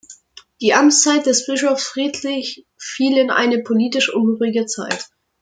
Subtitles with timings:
[0.61, 5.11] Die Amtszeit des Bischofs Friedrich fiel in eine politisch unruhige Zeit.